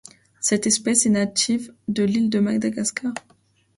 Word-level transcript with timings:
Cette 0.39 0.65
espèce 0.65 1.05
est 1.05 1.11
native 1.11 1.75
de 1.87 2.01
l'île 2.03 2.31
de 2.31 2.39
Madagascar. 2.39 3.13